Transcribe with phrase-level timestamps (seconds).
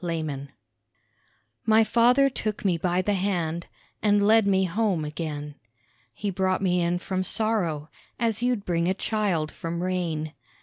[0.03, 0.49] MAGDALEN
[1.67, 3.67] My father took me by the hand
[4.01, 5.53] And led me home again;
[6.11, 7.87] (He brought me in from sorrow
[8.19, 10.33] As you'd bring a child from rain).